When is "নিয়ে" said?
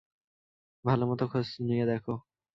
1.61-1.85